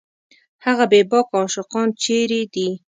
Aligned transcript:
هغه 0.65 0.85
بېباکه 0.91 1.33
عاشقان 1.39 1.87
چېرې 2.03 2.41
دي 2.53 2.67